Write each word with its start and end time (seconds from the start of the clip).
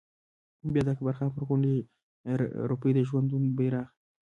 بیا 0.71 0.81
د 0.85 0.87
اکبر 0.95 1.13
خان 1.17 1.29
پر 1.33 1.43
غونډۍ 1.47 1.77
رپي 2.69 2.91
د 2.95 2.99
ژوندون 3.09 3.43
بيرغ 3.57 3.87